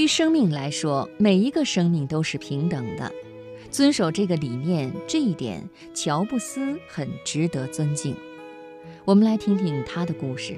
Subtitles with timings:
[0.00, 3.12] 于生命来说，每一个生命都是平等的。
[3.70, 8.16] 遵守这个理念，这一点，乔布斯很值得尊敬。
[9.04, 10.56] 我们来听听他的故事。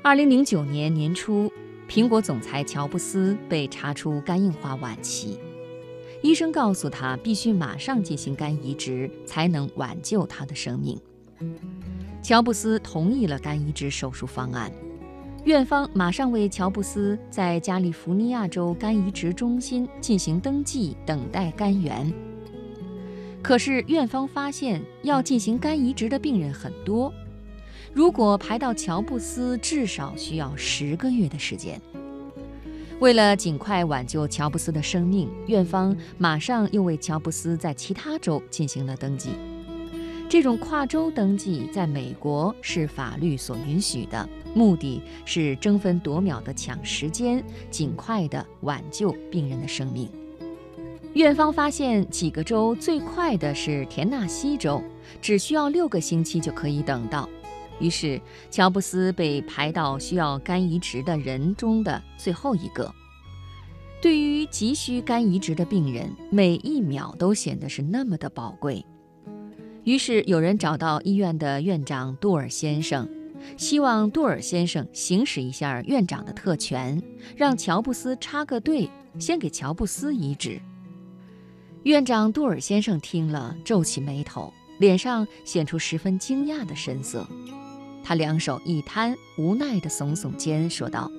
[0.00, 1.52] 二零零九年年初，
[1.86, 5.38] 苹果总裁乔布斯被查出肝硬化晚期，
[6.22, 10.98] 医生告诉他必须马上进行肝移植，才能挽救他的生命。
[12.22, 14.72] 乔布斯同意了肝移植手术方案。
[15.44, 22.12] 院方马上为乔布斯在加利福尼亚州肝移植中心进行登记，等待肝源。
[23.42, 27.10] 可是院方发现，要进行肝移植的病人很多，
[27.94, 31.80] 如果排到乔布斯，至少需要十个月的时间。
[32.98, 39.30] 为了尽快挽救乔布斯的生命，院方马上又为乔布斯在其他州进行了登记。
[40.30, 44.28] 这种跨州登记在美国是法律所允许的。
[44.54, 50.08] 目的是争分夺秒地抢时间，尽快地挽救病人的生命。
[51.14, 54.80] 院方发现，几个州最快的是田纳西州，
[55.20, 57.28] 只需要六个星期就可以等到。
[57.80, 58.20] 于是，
[58.52, 62.88] 乔布斯被排到需要肝移植的人中的最后一个。
[64.00, 68.86] 对于急需肝移植的病人，每一秒都显得是那么的宝贵。
[69.84, 73.08] 于是，有人找到医院的院长杜尔先生。
[73.56, 77.02] 希望杜尔先生行使一下院长的特权，
[77.34, 80.60] 让乔布斯插个队，先给乔布斯移植。
[81.84, 87.26] 院长杜尔先生听了，皱起眉头，脸上显出十分惊讶的神色。
[88.04, 91.10] 他两手一摊，无奈地耸耸肩，说道：“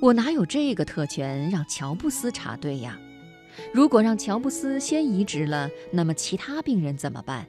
[0.00, 2.98] 我哪有这个特权让乔布斯插队呀？
[3.72, 7.46] 如果让乔布斯先移植了，那么其他病人怎么办？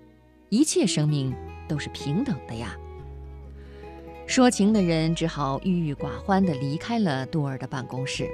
[0.50, 1.34] 一切生命
[1.67, 2.76] 都是平等的呀。”
[4.28, 8.30] 说情的人只好郁郁寡欢地离开了杜尔的办公室。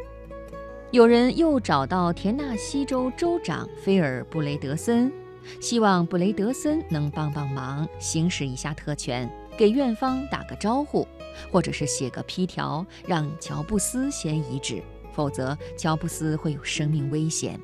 [0.92, 5.12] 有人又找到田纳西州州长菲尔布雷德森，
[5.60, 11.08] 希望布雷德森能帮帮忙，行使一下特权，给院方打个招呼，
[11.52, 14.82] 或者是写个批条，让乔布斯先移植，
[15.18, 17.60] 否则乔布斯会有生命危险。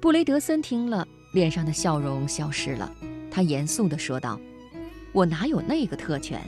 [0.00, 2.88] 布雷德森听了，脸上的笑容消失了，
[3.32, 4.38] 他严肃地说道
[5.12, 6.40] ：“我哪有那个特权？”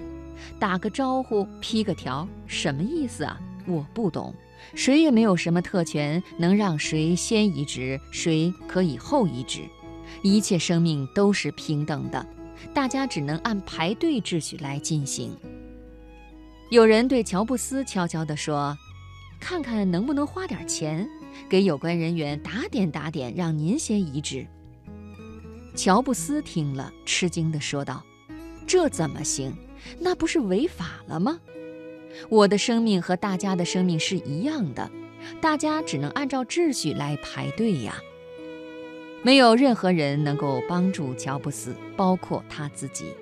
[0.61, 3.41] 打个招呼，批个条，什么意思啊？
[3.67, 4.33] 我不懂。
[4.75, 9.63] 谁也没有什么特权，能让谁先移植，谁可以后移植。
[10.23, 12.25] 一切生命都是平等的，
[12.73, 15.37] 大家只能按排队秩序来进行。
[16.71, 18.77] 有人对乔布斯悄悄地说
[19.41, 21.09] ：“看看能不能花点钱，
[21.49, 24.47] 给有关人员打点打点，让您先移植。”
[25.77, 28.03] 乔布斯听了，吃惊地说道
[28.67, 29.53] ：“这怎么行？”
[30.01, 31.39] 那不是违法了吗？
[32.29, 34.91] 我的生命和大家的生命是一样的，
[35.41, 38.01] 大家只能按照秩序来排队呀。
[39.23, 43.13] 没有任何人能够帮助乔布斯，包括他自己。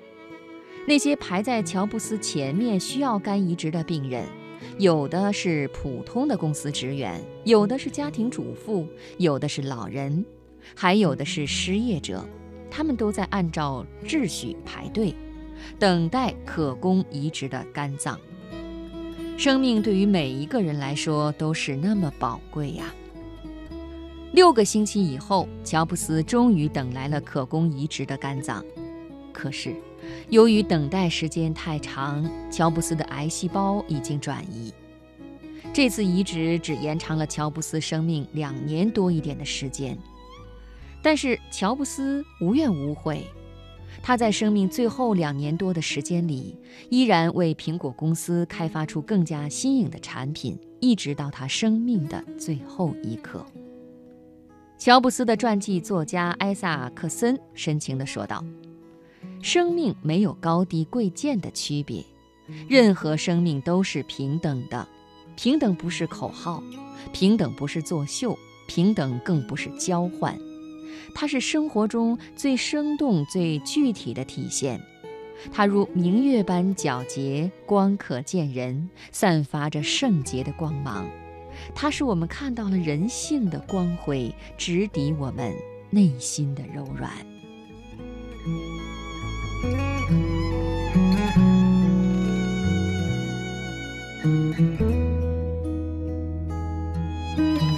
[0.87, 4.25] 那些排在乔布斯前面需要肝移植的病人，
[4.77, 8.85] 有的是普通的公司职员，有的是家庭主妇，
[9.17, 10.25] 有的是老人，
[10.75, 12.27] 还有的是失业者，
[12.69, 15.15] 他们都在按照秩序排队。
[15.79, 18.19] 等待可供移植的肝脏，
[19.37, 22.93] 生命对于每一个人来说都是那么宝贵呀。
[24.33, 28.63] 六个星期以后，乔布斯终于等来了可供移植的肝脏。
[29.31, 29.73] 可是，
[30.29, 34.73] 由于等待时间太长，乔布斯的癌细胞已经转移。
[35.73, 39.97] 这次移植只延长了乔布斯生命两年多一点的时间，
[41.01, 43.25] 但是乔布斯无怨无悔。
[44.01, 46.55] 他在生命最后两年多的时间里，
[46.89, 53.45] 依然为苹果公司开发出更加新颖的产品，一直到他生命的最后一刻。
[54.77, 58.43] 乔布斯的传记作家艾萨克森深情地说道
[59.45, 62.03] ：“生命没有高低贵贱的区别，
[62.67, 64.87] 任何生命都是平等的。
[65.35, 66.63] 平等不是口号，
[67.13, 70.35] 平等不是作秀，平等更不是交换。”
[71.13, 74.81] 它是生活中最生动、最具体的体现。
[75.51, 81.07] 它如明月般皎洁，光可见人，散发着圣洁的光芒。
[81.75, 85.55] 它使我们看到了人性的光辉，直抵我们
[85.91, 87.11] 内心的柔软。
[89.61, 90.09] thank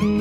[0.01, 0.16] you.